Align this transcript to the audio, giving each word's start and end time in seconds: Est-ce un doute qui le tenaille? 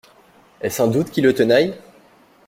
Est-ce 0.61 0.81
un 0.81 0.87
doute 0.87 1.11
qui 1.11 1.21
le 1.21 1.31
tenaille? 1.31 1.75